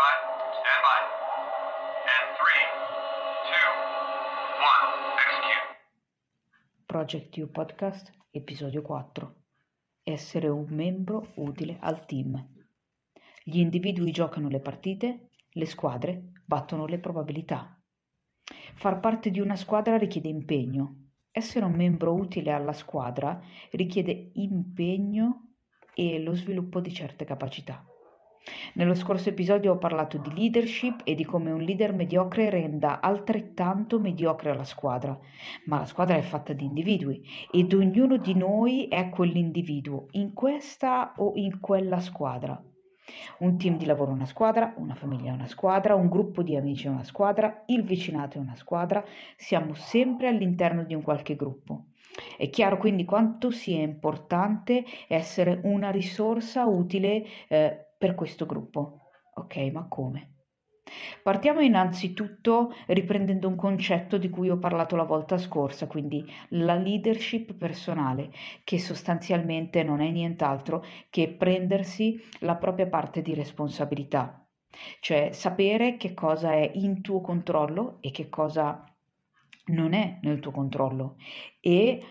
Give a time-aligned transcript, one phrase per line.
[0.00, 1.00] Stand by.
[2.08, 2.64] And three,
[3.44, 3.68] two,
[4.64, 4.86] one.
[5.20, 5.76] Execute.
[6.86, 9.34] Project U Podcast, episodio 4.
[10.02, 12.34] Essere un membro utile al team.
[13.44, 17.78] Gli individui giocano le partite, le squadre battono le probabilità.
[18.76, 21.08] Far parte di una squadra richiede impegno.
[21.30, 23.38] Essere un membro utile alla squadra
[23.72, 25.56] richiede impegno
[25.92, 27.84] e lo sviluppo di certe capacità.
[28.74, 33.98] Nello scorso episodio ho parlato di leadership e di come un leader mediocre renda altrettanto
[33.98, 35.18] mediocre la squadra,
[35.66, 41.12] ma la squadra è fatta di individui ed ognuno di noi è quell'individuo in questa
[41.16, 42.62] o in quella squadra.
[43.38, 46.56] Un team di lavoro è una squadra, una famiglia è una squadra, un gruppo di
[46.56, 49.04] amici è una squadra, il vicinato è una squadra,
[49.36, 51.86] siamo sempre all'interno di un qualche gruppo.
[52.36, 59.10] È chiaro quindi quanto sia importante essere una risorsa utile eh, per questo gruppo.
[59.34, 60.36] Ok, ma come?
[61.22, 67.52] Partiamo innanzitutto riprendendo un concetto di cui ho parlato la volta scorsa, quindi la leadership
[67.52, 68.32] personale,
[68.64, 74.48] che sostanzialmente non è nient'altro che prendersi la propria parte di responsabilità,
[75.00, 78.82] cioè sapere che cosa è in tuo controllo e che cosa
[79.66, 81.16] non è nel tuo controllo
[81.60, 82.02] e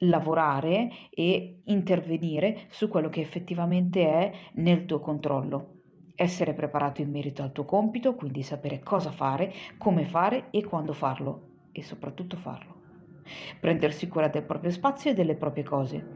[0.00, 5.78] lavorare e intervenire su quello che effettivamente è nel tuo controllo.
[6.14, 10.92] Essere preparato in merito al tuo compito, quindi sapere cosa fare, come fare e quando
[10.92, 12.78] farlo e soprattutto farlo.
[13.58, 16.06] Prendersi cura del proprio spazio e delle proprie cose.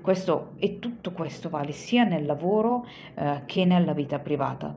[0.00, 4.76] Questo e tutto questo vale sia nel lavoro eh, che nella vita privata.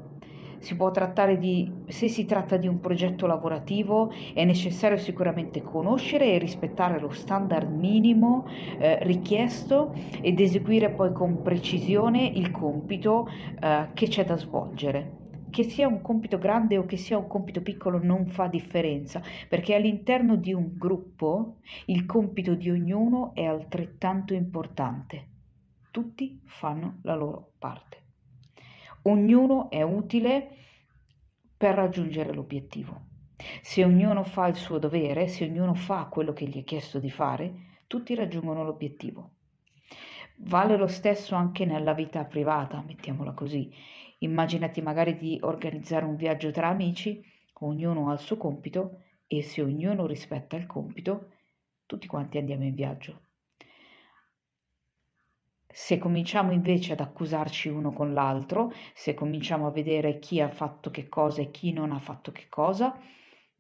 [0.62, 6.32] Si può trattare di, se si tratta di un progetto lavorativo, è necessario sicuramente conoscere
[6.32, 8.46] e rispettare lo standard minimo
[8.78, 13.28] eh, richiesto ed eseguire poi con precisione il compito
[13.60, 15.16] eh, che c'è da svolgere
[15.50, 19.76] che sia un compito grande o che sia un compito piccolo non fa differenza, perché
[19.76, 21.58] all'interno di un gruppo
[21.88, 25.28] il compito di ognuno è altrettanto importante.
[25.92, 28.11] Tutti fanno la loro parte.
[29.04, 30.58] Ognuno è utile
[31.58, 33.10] per raggiungere l'obiettivo.
[33.62, 37.10] Se ognuno fa il suo dovere, se ognuno fa quello che gli è chiesto di
[37.10, 39.32] fare, tutti raggiungono l'obiettivo.
[40.44, 43.74] Vale lo stesso anche nella vita privata, mettiamola così.
[44.20, 47.24] Immaginati magari di organizzare un viaggio tra amici,
[47.60, 51.32] ognuno ha il suo compito e se ognuno rispetta il compito,
[51.86, 53.31] tutti quanti andiamo in viaggio.
[55.74, 60.92] Se cominciamo invece ad accusarci uno con l'altro, se cominciamo a vedere chi ha fatto
[60.92, 63.00] che cosa e chi non ha fatto che cosa,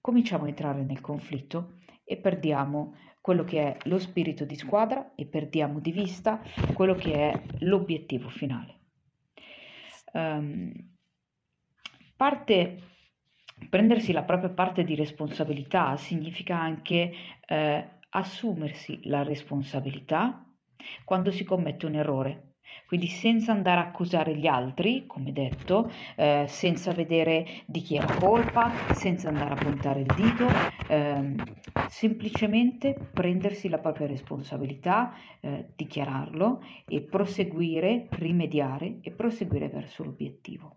[0.01, 5.25] cominciamo a entrare nel conflitto e perdiamo quello che è lo spirito di squadra e
[5.25, 6.41] perdiamo di vista
[6.73, 8.79] quello che è l'obiettivo finale.
[10.13, 10.73] Um,
[12.17, 12.79] parte,
[13.69, 17.13] prendersi la propria parte di responsabilità significa anche
[17.45, 20.50] eh, assumersi la responsabilità
[21.03, 22.51] quando si commette un errore.
[22.85, 28.01] Quindi senza andare a accusare gli altri, come detto, eh, senza vedere di chi è
[28.01, 30.47] la colpa, senza andare a puntare il dito,
[30.87, 31.35] eh,
[31.87, 40.75] semplicemente prendersi la propria responsabilità, eh, dichiararlo e proseguire, rimediare e proseguire verso l'obiettivo.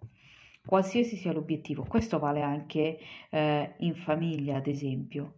[0.65, 2.99] Qualsiasi sia l'obiettivo, questo vale anche
[3.29, 5.35] eh, in famiglia, ad esempio.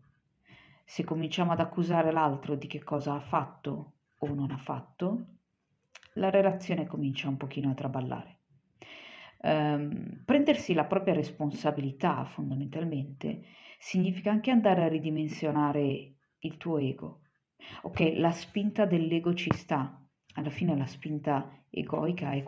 [0.84, 5.26] Se cominciamo ad accusare l'altro di che cosa ha fatto o non ha fatto,
[6.14, 8.38] la relazione comincia un pochino a traballare.
[9.42, 13.44] Um, prendersi la propria responsabilità fondamentalmente
[13.78, 17.20] significa anche andare a ridimensionare il tuo ego.
[17.82, 20.00] Ok, la spinta dell'ego ci sta,
[20.34, 22.42] alla fine la spinta egoica è,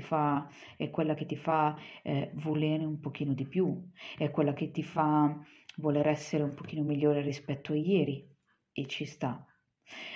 [0.00, 4.70] fa, è quella che ti fa eh, volere un pochino di più, è quella che
[4.70, 5.38] ti fa
[5.76, 8.28] voler essere un pochino migliore rispetto a ieri
[8.72, 9.44] e ci sta.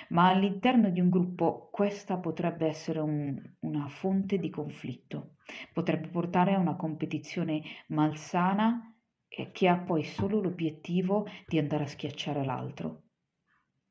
[0.09, 5.35] Ma all'interno di un gruppo questa potrebbe essere un, una fonte di conflitto,
[5.71, 8.93] potrebbe portare a una competizione malsana
[9.27, 13.03] che ha poi solo l'obiettivo di andare a schiacciare l'altro.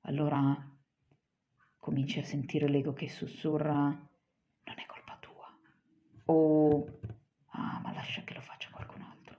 [0.02, 0.56] Allora
[1.76, 5.58] cominci a sentire l'ego che sussurra non è colpa tua
[6.26, 7.00] o
[7.50, 9.36] ah ma lascia che lo faccia qualcun altro.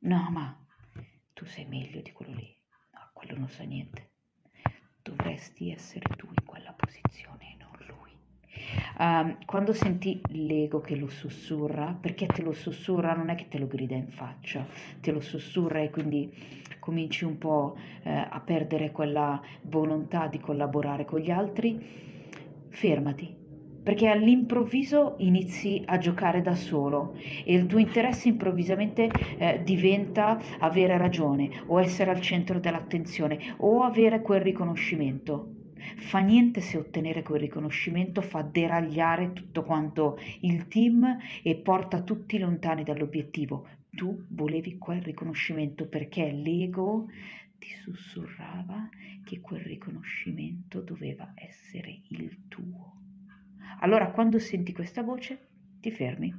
[0.00, 0.66] No ma
[1.34, 2.56] tu sei meglio di quello lì,
[2.92, 4.05] no quello non sa niente
[5.06, 8.12] dovresti essere tu in quella posizione e non lui.
[8.98, 13.58] Um, quando senti l'ego che lo sussurra, perché te lo sussurra non è che te
[13.58, 14.66] lo grida in faccia,
[15.00, 21.04] te lo sussurra e quindi cominci un po' eh, a perdere quella volontà di collaborare
[21.04, 22.04] con gli altri,
[22.68, 23.45] fermati,
[23.86, 30.98] perché all'improvviso inizi a giocare da solo e il tuo interesse improvvisamente eh, diventa avere
[30.98, 35.52] ragione o essere al centro dell'attenzione o avere quel riconoscimento.
[35.98, 42.40] Fa niente se ottenere quel riconoscimento fa deragliare tutto quanto il team e porta tutti
[42.40, 43.68] lontani dall'obiettivo.
[43.90, 47.06] Tu volevi quel riconoscimento perché l'ego
[47.56, 48.88] ti sussurrava
[49.22, 52.95] che quel riconoscimento doveva essere il tuo.
[53.80, 55.48] Allora quando senti questa voce
[55.80, 56.34] ti fermi,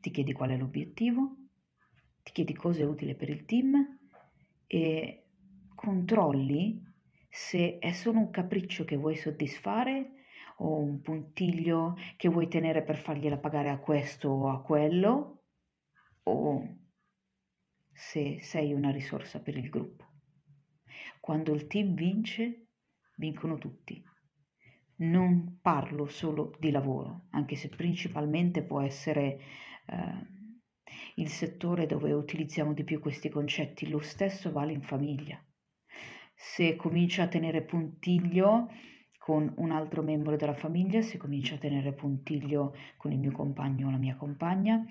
[0.00, 1.36] ti chiedi qual è l'obiettivo,
[2.22, 3.98] ti chiedi cosa è utile per il team
[4.66, 5.24] e
[5.74, 6.86] controlli
[7.28, 10.24] se è solo un capriccio che vuoi soddisfare
[10.58, 15.44] o un puntiglio che vuoi tenere per fargliela pagare a questo o a quello
[16.24, 16.76] o
[17.92, 20.06] se sei una risorsa per il gruppo.
[21.18, 22.66] Quando il team vince,
[23.16, 24.04] vincono tutti
[25.00, 29.40] non parlo solo di lavoro, anche se principalmente può essere
[29.86, 30.38] eh,
[31.16, 35.42] il settore dove utilizziamo di più questi concetti, lo stesso vale in famiglia.
[36.34, 38.68] Se comincia a tenere puntiglio
[39.18, 43.88] con un altro membro della famiglia, se comincia a tenere puntiglio con il mio compagno
[43.88, 44.84] o la mia compagna,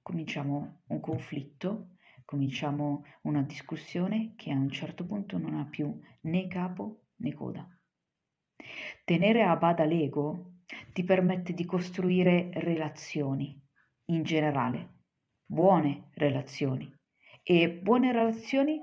[0.00, 6.48] cominciamo un conflitto, cominciamo una discussione che a un certo punto non ha più né
[6.48, 7.68] capo né coda.
[9.04, 10.52] Tenere a bada l'ego
[10.92, 13.60] ti permette di costruire relazioni
[14.06, 15.04] in generale,
[15.44, 16.92] buone relazioni.
[17.42, 18.80] E buone relazioni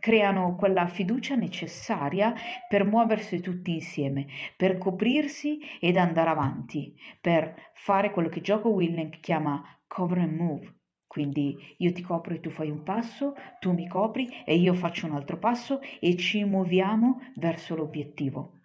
[0.00, 2.34] creano quella fiducia necessaria
[2.68, 4.26] per muoversi tutti insieme,
[4.56, 10.80] per coprirsi ed andare avanti, per fare quello che Gioco Willing chiama cover and move.
[11.06, 15.06] Quindi io ti copro e tu fai un passo, tu mi copri e io faccio
[15.06, 18.61] un altro passo e ci muoviamo verso l'obiettivo.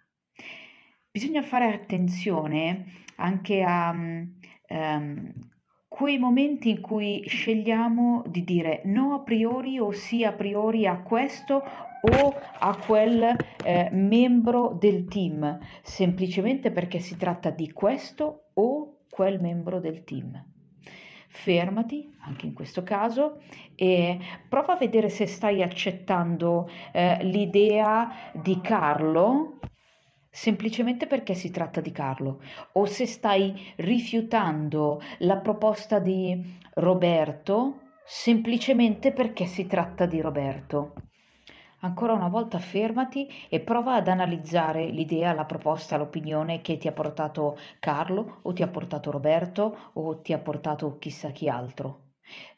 [1.10, 2.84] Bisogna fare attenzione
[3.16, 5.32] anche a um,
[5.88, 11.00] quei momenti in cui scegliamo di dire no a priori o sì a priori a
[11.00, 11.62] questo
[12.00, 19.40] o a quel eh, membro del team, semplicemente perché si tratta di questo o quel
[19.40, 20.44] membro del team.
[21.26, 23.40] Fermati, anche in questo caso,
[23.74, 24.18] e
[24.48, 29.58] prova a vedere se stai accettando eh, l'idea di Carlo
[30.38, 32.40] semplicemente perché si tratta di Carlo
[32.74, 40.92] o se stai rifiutando la proposta di Roberto semplicemente perché si tratta di Roberto.
[41.80, 46.92] Ancora una volta fermati e prova ad analizzare l'idea, la proposta, l'opinione che ti ha
[46.92, 52.12] portato Carlo o ti ha portato Roberto o ti ha portato chissà chi altro.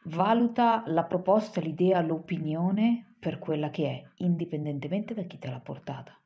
[0.04, 6.19] Valuta la proposta, l'idea, l'opinione per quella che è, indipendentemente da chi te l'ha portata.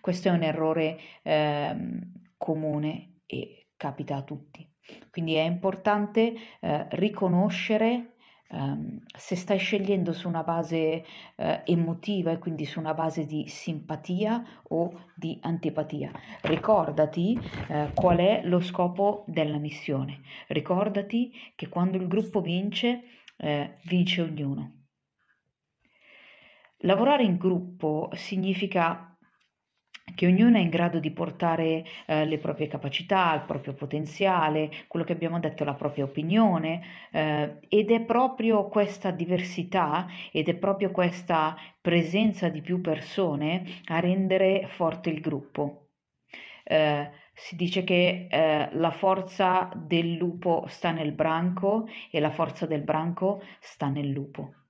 [0.00, 1.76] Questo è un errore eh,
[2.36, 4.68] comune e capita a tutti.
[5.10, 8.14] Quindi è importante eh, riconoscere
[8.52, 11.04] um, se stai scegliendo su una base
[11.36, 16.10] uh, emotiva e quindi su una base di simpatia o di antipatia.
[16.42, 20.20] Ricordati uh, qual è lo scopo della missione.
[20.48, 23.02] Ricordati che quando il gruppo vince,
[23.38, 24.80] uh, vince ognuno.
[26.84, 29.11] Lavorare in gruppo significa
[30.14, 35.04] che ognuno è in grado di portare eh, le proprie capacità, il proprio potenziale, quello
[35.04, 40.90] che abbiamo detto, la propria opinione eh, ed è proprio questa diversità ed è proprio
[40.90, 45.88] questa presenza di più persone a rendere forte il gruppo.
[46.64, 52.66] Eh, si dice che eh, la forza del lupo sta nel branco e la forza
[52.66, 54.61] del branco sta nel lupo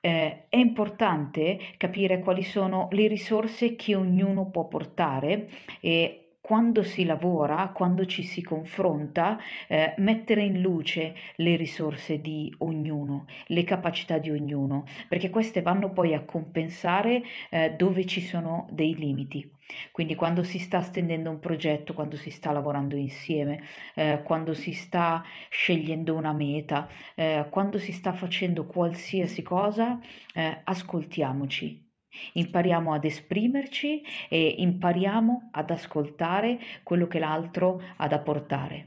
[0.00, 5.48] eh, è importante capire quali sono le risorse che ognuno può portare
[5.80, 12.52] e quando si lavora, quando ci si confronta, eh, mettere in luce le risorse di
[12.58, 18.66] ognuno, le capacità di ognuno, perché queste vanno poi a compensare eh, dove ci sono
[18.70, 19.50] dei limiti.
[19.92, 23.62] Quindi quando si sta stendendo un progetto, quando si sta lavorando insieme,
[23.94, 30.00] eh, quando si sta scegliendo una meta, eh, quando si sta facendo qualsiasi cosa,
[30.34, 31.89] eh, ascoltiamoci,
[32.34, 38.86] Impariamo ad esprimerci e impariamo ad ascoltare quello che l'altro ha da portare.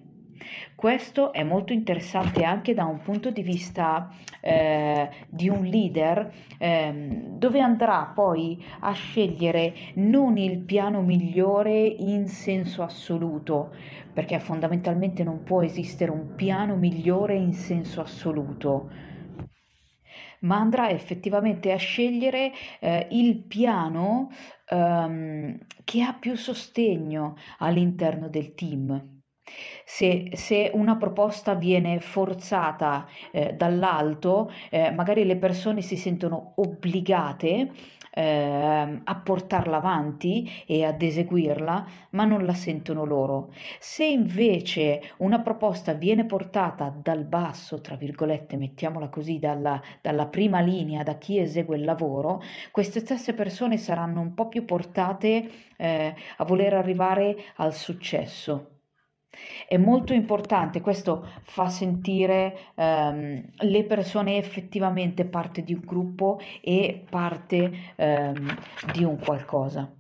[0.75, 4.10] Questo è molto interessante anche da un punto di vista
[4.42, 6.92] eh, di un leader eh,
[7.38, 13.74] dove andrà poi a scegliere non il piano migliore in senso assoluto,
[14.12, 19.12] perché fondamentalmente non può esistere un piano migliore in senso assoluto
[20.44, 24.30] ma andrà effettivamente a scegliere eh, il piano
[24.68, 29.22] ehm, che ha più sostegno all'interno del team.
[29.86, 37.72] Se, se, una proposta viene forzata eh, dall'alto, eh, magari le persone si sentono obbligate
[38.13, 43.51] eh, a portarla avanti e ad eseguirla, ma non la sentono loro.
[43.79, 50.60] Se invece una proposta viene portata dal basso, tra virgolette, mettiamola così, dalla, dalla prima
[50.60, 52.41] linea, da chi esegue il lavoro,
[52.72, 58.73] queste stesse persone saranno un po' più portate eh, a voler arrivare al successo.
[59.68, 67.04] È molto importante, questo fa sentire ehm, le persone effettivamente parte di un gruppo e
[67.10, 68.56] parte ehm,
[68.94, 69.92] di un qualcosa.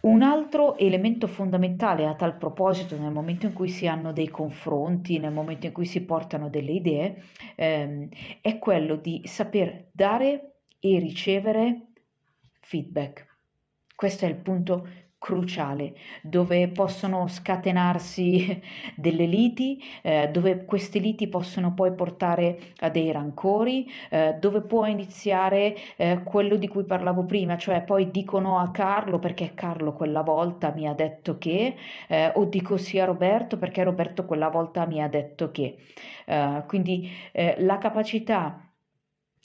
[0.00, 5.18] Un altro elemento fondamentale a tal proposito nel momento in cui si hanno dei confronti,
[5.18, 7.22] nel momento in cui si portano delle idee,
[7.54, 8.08] ehm,
[8.40, 11.86] è quello di saper dare e ricevere
[12.60, 13.26] feedback.
[13.94, 14.86] Questo è il punto
[15.24, 18.60] cruciale dove possono scatenarsi
[18.94, 24.84] delle liti, eh, dove queste liti possono poi portare a dei rancori, eh, dove può
[24.84, 30.20] iniziare eh, quello di cui parlavo prima, cioè poi dicono a Carlo perché Carlo quella
[30.20, 31.74] volta mi ha detto che,
[32.06, 35.78] eh, o dico sì a Roberto perché Roberto quella volta mi ha detto che.
[36.26, 38.60] Eh, quindi eh, la capacità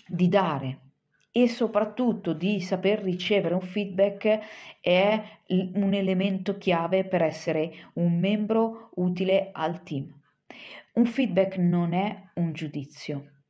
[0.05, 0.88] di dare
[1.31, 4.39] e soprattutto di saper ricevere un feedback
[4.81, 10.11] è un elemento chiave per essere un membro utile al team.
[10.93, 13.43] Un feedback non è un giudizio,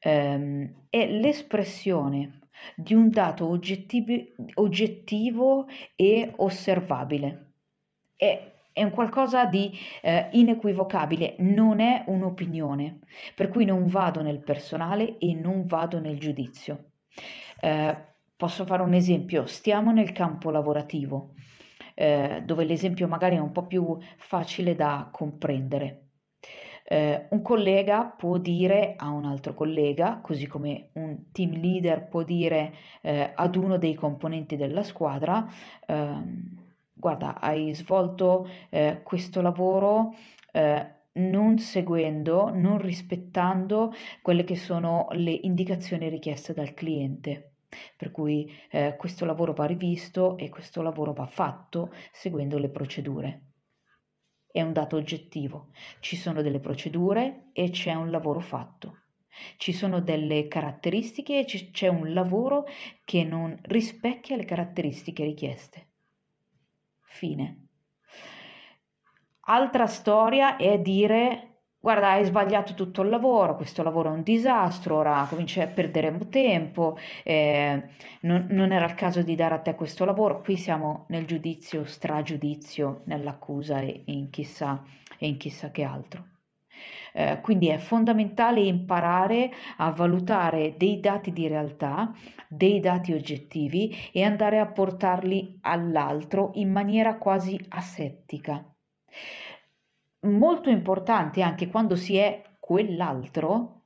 [0.00, 2.40] ehm, è l'espressione
[2.74, 7.52] di un dato oggettivi, oggettivo e osservabile.
[8.16, 9.70] È, è un qualcosa di
[10.02, 13.00] eh, inequivocabile, non è un'opinione,
[13.34, 16.87] per cui non vado nel personale e non vado nel giudizio.
[17.60, 17.96] Eh,
[18.36, 21.34] posso fare un esempio, stiamo nel campo lavorativo,
[21.94, 26.02] eh, dove l'esempio magari è un po' più facile da comprendere.
[26.90, 32.22] Eh, un collega può dire a un altro collega, così come un team leader può
[32.22, 32.72] dire
[33.02, 35.46] eh, ad uno dei componenti della squadra,
[35.86, 40.14] ehm, guarda, hai svolto eh, questo lavoro
[40.52, 47.52] eh, non seguendo, non rispettando quelle che sono le indicazioni richieste dal cliente.
[47.96, 53.42] Per cui eh, questo lavoro va rivisto e questo lavoro va fatto seguendo le procedure.
[54.50, 55.68] È un dato oggettivo.
[56.00, 59.02] Ci sono delle procedure e c'è un lavoro fatto.
[59.56, 62.64] Ci sono delle caratteristiche e c'è un lavoro
[63.04, 65.86] che non rispecchia le caratteristiche richieste.
[67.02, 67.67] Fine.
[69.50, 74.96] Altra storia è dire guarda hai sbagliato tutto il lavoro, questo lavoro è un disastro,
[74.96, 77.82] ora cominci a perdere tempo, eh,
[78.22, 81.86] non, non, era il caso di dare a te questo lavoro, qui siamo nel giudizio,
[81.86, 84.84] stragiudizio, nell'accusa e in chissà,
[85.18, 86.26] e in chissà che altro.
[87.14, 92.12] Eh, quindi è fondamentale imparare a valutare dei dati di realtà,
[92.48, 98.62] dei dati oggettivi e andare a portarli all'altro in maniera quasi asettica.
[100.20, 103.78] Molto importante anche quando si è quell'altro,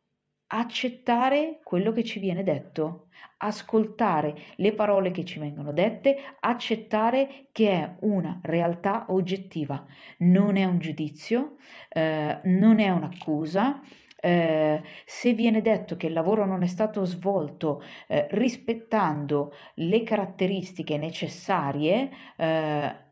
[0.55, 7.71] accettare quello che ci viene detto, ascoltare le parole che ci vengono dette, accettare che
[7.71, 9.85] è una realtà oggettiva,
[10.19, 11.57] non è un giudizio,
[11.89, 13.81] eh, non è un'accusa.
[14.25, 20.97] Eh, se viene detto che il lavoro non è stato svolto eh, rispettando le caratteristiche
[20.97, 23.12] necessarie, eh,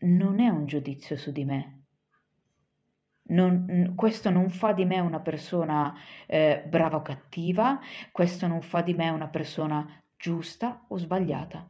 [0.00, 1.72] non è un giudizio su di me.
[3.28, 5.94] Non, questo non fa di me una persona
[6.26, 7.80] eh, brava o cattiva,
[8.12, 11.68] questo non fa di me una persona giusta o sbagliata.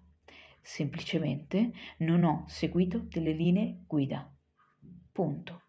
[0.61, 4.31] Semplicemente non ho seguito delle linee guida.
[5.13, 5.63] Punto.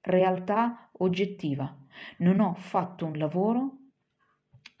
[0.00, 1.76] Realtà oggettiva.
[2.18, 3.76] Non ho fatto un lavoro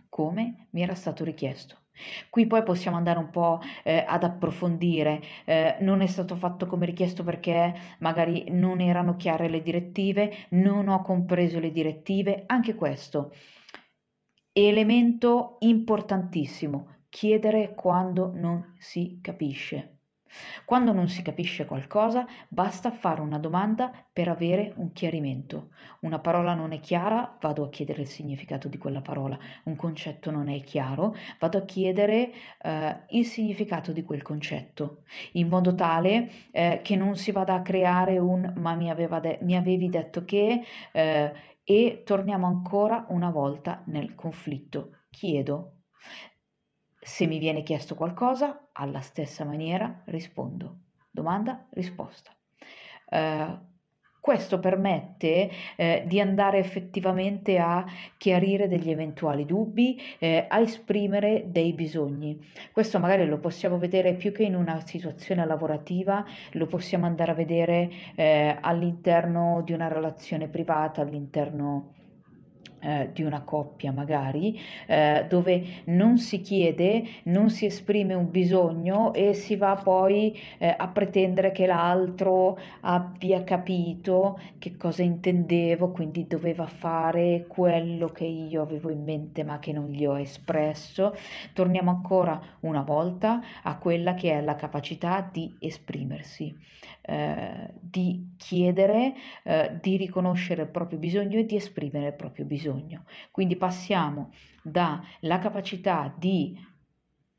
[0.08, 1.81] come mi era stato richiesto.
[2.30, 6.86] Qui poi possiamo andare un po' eh, ad approfondire, eh, non è stato fatto come
[6.86, 13.32] richiesto perché magari non erano chiare le direttive, non ho compreso le direttive, anche questo.
[14.52, 19.91] Elemento importantissimo, chiedere quando non si capisce.
[20.64, 25.70] Quando non si capisce qualcosa, basta fare una domanda per avere un chiarimento.
[26.00, 29.38] Una parola non è chiara, vado a chiedere il significato di quella parola.
[29.64, 35.48] Un concetto non è chiaro, vado a chiedere eh, il significato di quel concetto, in
[35.48, 39.88] modo tale eh, che non si vada a creare un ma mi, de- mi avevi
[39.88, 40.62] detto che
[40.92, 41.32] eh,
[41.64, 45.82] e torniamo ancora una volta nel conflitto chiedo.
[47.00, 50.78] Se mi viene chiesto qualcosa, alla stessa maniera rispondo.
[51.10, 52.30] Domanda, risposta.
[53.10, 53.70] Uh,
[54.22, 57.84] questo permette eh, di andare effettivamente a
[58.16, 62.38] chiarire degli eventuali dubbi, eh, a esprimere dei bisogni.
[62.70, 67.34] Questo magari lo possiamo vedere più che in una situazione lavorativa, lo possiamo andare a
[67.34, 71.94] vedere eh, all'interno di una relazione privata, all'interno
[72.82, 79.14] eh, di una coppia magari, eh, dove non si chiede, non si esprime un bisogno
[79.14, 86.26] e si va poi eh, a pretendere che l'altro abbia capito che cosa intendevo, quindi
[86.26, 91.14] doveva fare quello che io avevo in mente ma che non gli ho espresso.
[91.52, 96.54] Torniamo ancora una volta a quella che è la capacità di esprimersi.
[97.04, 103.04] Eh, di chiedere, eh, di riconoscere il proprio bisogno e di esprimere il proprio bisogno.
[103.32, 104.30] Quindi passiamo
[104.62, 106.56] dalla capacità di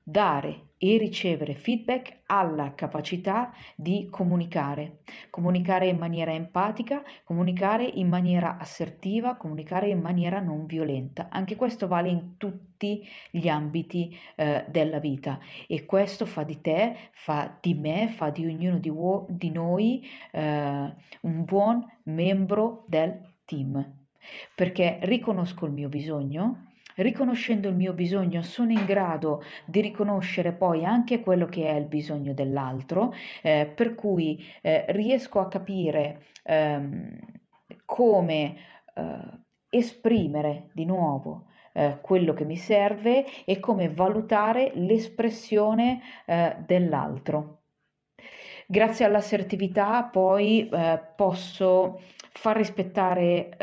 [0.03, 4.97] dare e ricevere feedback alla capacità di comunicare,
[5.29, 11.29] comunicare in maniera empatica, comunicare in maniera assertiva, comunicare in maniera non violenta.
[11.31, 16.97] Anche questo vale in tutti gli ambiti eh, della vita e questo fa di te,
[17.13, 23.35] fa di me, fa di ognuno di, wo- di noi eh, un buon membro del
[23.45, 24.01] team.
[24.53, 30.85] Perché riconosco il mio bisogno, Riconoscendo il mio bisogno sono in grado di riconoscere poi
[30.85, 37.19] anche quello che è il bisogno dell'altro, eh, per cui eh, riesco a capire ehm,
[37.85, 38.55] come
[38.93, 47.61] eh, esprimere di nuovo eh, quello che mi serve e come valutare l'espressione eh, dell'altro.
[48.67, 51.99] Grazie all'assertività poi eh, posso
[52.31, 53.57] far rispettare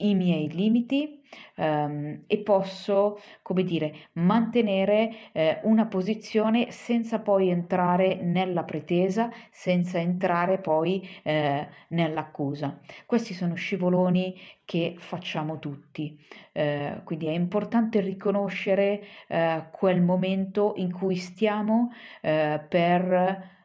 [0.00, 1.20] i miei limiti
[1.56, 9.98] um, e posso, come dire, mantenere eh, una posizione senza poi entrare nella pretesa, senza
[9.98, 12.80] entrare poi eh, nell'accusa.
[13.06, 16.18] Questi sono scivoloni che facciamo tutti,
[16.52, 23.58] eh, quindi è importante riconoscere eh, quel momento in cui stiamo eh, per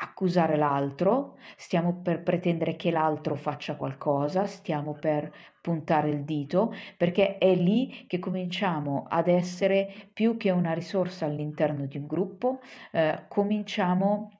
[0.00, 7.38] accusare l'altro, stiamo per pretendere che l'altro faccia qualcosa, stiamo per puntare il dito, perché
[7.38, 12.60] è lì che cominciamo ad essere più che una risorsa all'interno di un gruppo,
[12.92, 14.30] eh, cominciamo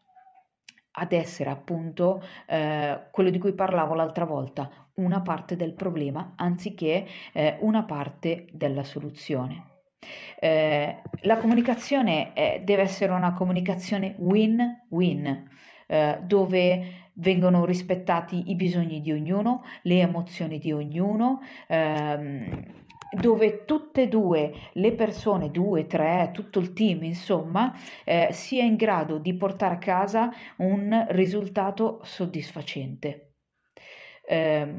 [0.92, 7.07] ad essere appunto eh, quello di cui parlavo l'altra volta, una parte del problema anziché
[7.33, 9.78] eh, una parte della soluzione.
[10.41, 15.49] Eh, la comunicazione eh, deve essere una comunicazione win-win,
[15.87, 24.03] eh, dove vengono rispettati i bisogni di ognuno, le emozioni di ognuno, ehm, dove tutte
[24.03, 29.35] e due le persone, due, tre, tutto il team, insomma, eh, sia in grado di
[29.35, 33.33] portare a casa un risultato soddisfacente.
[34.29, 34.75] Eh,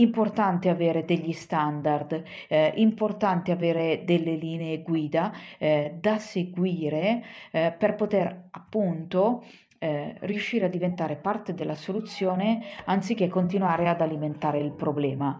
[0.00, 7.94] importante avere degli standard, eh, importante avere delle linee guida eh, da seguire eh, per
[7.94, 9.44] poter appunto
[9.78, 15.38] eh, riuscire a diventare parte della soluzione anziché continuare ad alimentare il problema.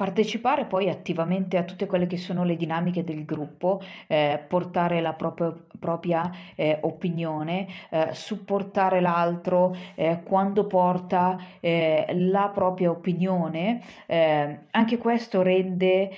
[0.00, 5.12] Partecipare poi attivamente a tutte quelle che sono le dinamiche del gruppo, eh, portare la
[5.12, 14.60] propria, propria eh, opinione, eh, supportare l'altro eh, quando porta eh, la propria opinione, eh,
[14.70, 16.10] anche questo rende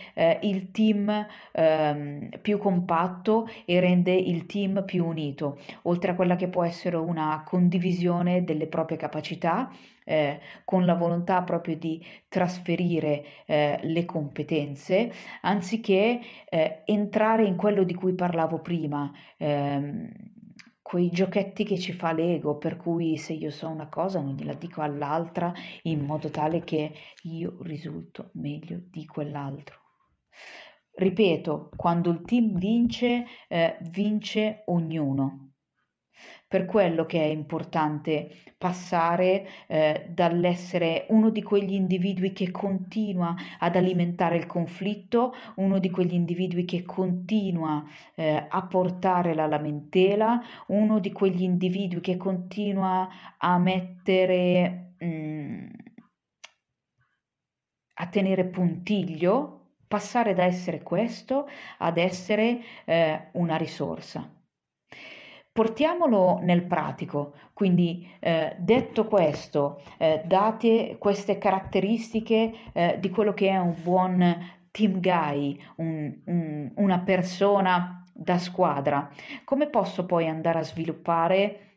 [0.42, 6.47] il team ehm, più compatto e rende il team più unito, oltre a quella che
[6.47, 9.68] può essere una condivisione delle proprie capacità
[10.04, 15.12] eh, con la volontà proprio di trasferire eh, le competenze,
[15.42, 20.10] anziché eh, entrare in quello di cui parlavo prima, ehm,
[20.82, 24.54] quei giochetti che ci fa l'ego, per cui se io so una cosa non gliela
[24.54, 25.52] dico all'altra
[25.84, 29.80] in modo tale che io risulto meglio di quell'altro.
[30.94, 35.51] Ripeto, quando il team vince, eh, vince ognuno
[36.46, 43.75] per quello che è importante passare eh, dall'essere uno di quegli individui che continua ad
[43.75, 47.83] alimentare il conflitto, uno di quegli individui che continua
[48.14, 55.66] eh, a portare la lamentela, uno di quegli individui che continua a mettere, mh, mm,
[57.94, 61.48] a tenere puntiglio, passare da essere questo
[61.79, 64.41] ad essere eh, una risorsa.
[65.52, 73.50] Portiamolo nel pratico, quindi eh, detto questo, eh, date queste caratteristiche eh, di quello che
[73.50, 79.10] è un buon team guy, un, un, una persona da squadra,
[79.44, 81.71] come posso poi andare a sviluppare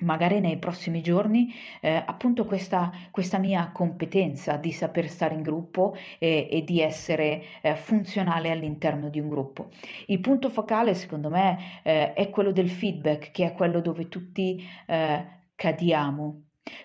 [0.00, 5.96] magari nei prossimi giorni eh, appunto questa, questa, mia competenza di saper stare in gruppo
[6.18, 9.70] e, e di essere eh, funzionale all'interno di un gruppo.
[10.06, 14.62] Il punto focale secondo me eh, è quello del feedback che è quello dove tutti
[14.86, 16.42] eh, cadiamo.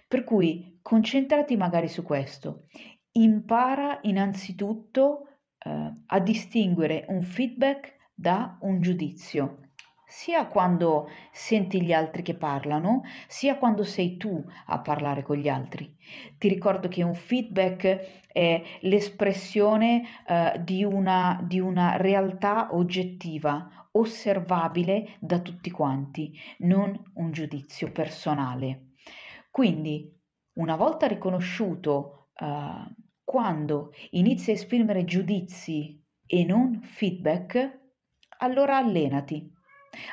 [0.08, 2.67] Per cui concentrati magari su questo.
[3.13, 9.62] Impara innanzitutto eh, a distinguere un feedback da un giudizio
[10.13, 15.49] sia quando senti gli altri che parlano, sia quando sei tu a parlare con gli
[15.49, 15.91] altri.
[16.38, 25.17] Ti ricordo che un feedback è l'espressione eh, di, una, di una realtà oggettiva, osservabile
[25.19, 28.91] da tutti quanti, non un giudizio personale.
[29.49, 30.15] Quindi,
[30.58, 32.88] una volta riconosciuto uh,
[33.23, 37.82] quando inizi a esprimere giudizi e non feedback,
[38.38, 39.53] allora allenati.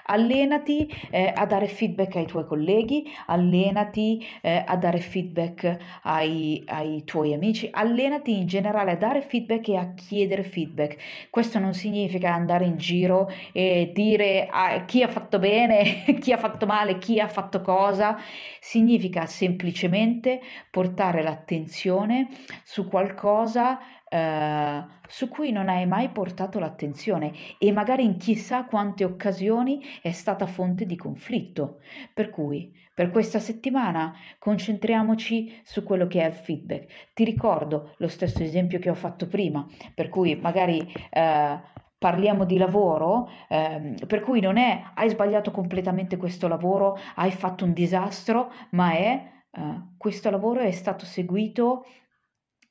[0.06, 7.04] Allenati eh, a dare feedback ai tuoi colleghi, allenati eh, a dare feedback ai, ai,
[7.04, 11.28] tuoi amici, allenati in generale a dare feedback e a chiedere feedback.
[11.30, 16.38] Questo non significa andare in giro e dire ah, chi ha fatto bene, chi ha
[16.38, 18.18] fatto male, chi ha fatto cosa,
[18.60, 20.40] significa semplicemente
[20.70, 22.28] portare l'attenzione
[22.64, 23.78] su qualcosa
[24.10, 30.10] eh, su cui non hai mai portato l'attenzione e magari in chissà quante occasioni è
[30.10, 31.78] stata fonte di conflitto.
[32.12, 37.12] Per cui per questa settimana concentriamoci su quello che è il feedback.
[37.14, 41.60] Ti ricordo lo stesso esempio che ho fatto prima, per cui magari eh,
[41.96, 47.64] parliamo di lavoro, eh, per cui non è hai sbagliato completamente questo lavoro, hai fatto
[47.64, 51.84] un disastro, ma è eh, questo lavoro è stato seguito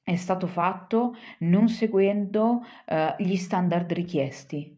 [0.10, 4.76] è stato fatto non seguendo eh, gli standard richiesti.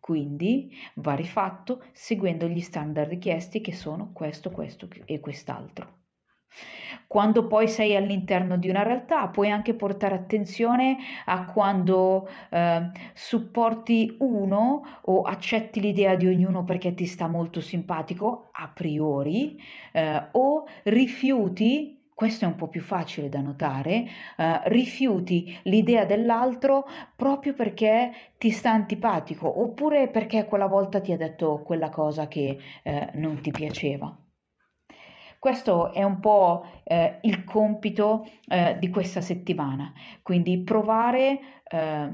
[0.00, 6.00] Quindi va rifatto seguendo gli standard richiesti che sono questo, questo e quest'altro.
[7.06, 14.16] Quando poi sei all'interno di una realtà, puoi anche portare attenzione a quando eh, supporti
[14.18, 19.56] uno o accetti l'idea di ognuno perché ti sta molto simpatico a priori
[19.92, 26.86] eh, o rifiuti questo è un po' più facile da notare, uh, rifiuti l'idea dell'altro
[27.16, 32.58] proprio perché ti sta antipatico oppure perché quella volta ti ha detto quella cosa che
[32.84, 34.16] uh, non ti piaceva.
[35.42, 42.10] Questo è un po' eh, il compito eh, di questa settimana, quindi provare eh,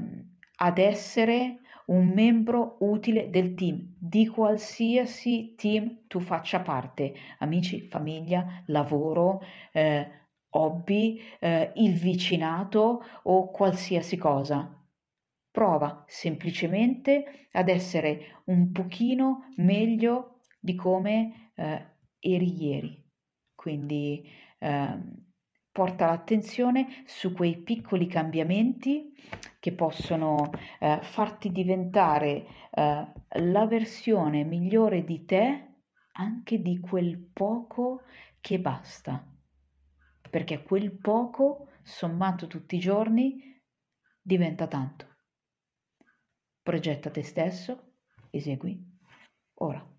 [0.55, 1.59] ad essere
[1.89, 10.07] un membro utile del team, di qualsiasi team tu faccia parte, amici, famiglia, lavoro, eh,
[10.49, 14.75] hobby, eh, il vicinato o qualsiasi cosa.
[15.51, 21.85] Prova semplicemente ad essere un pochino meglio di come eh,
[22.19, 23.03] eri ieri.
[23.55, 24.27] Quindi
[24.59, 25.25] ehm,
[25.71, 29.13] porta l'attenzione su quei piccoli cambiamenti
[29.59, 35.65] che possono eh, farti diventare eh, la versione migliore di te
[36.13, 38.03] anche di quel poco
[38.39, 39.25] che basta.
[40.29, 43.61] Perché quel poco, sommato tutti i giorni,
[44.21, 45.07] diventa tanto.
[46.61, 47.93] Progetta te stesso,
[48.29, 48.97] esegui
[49.55, 49.98] ora.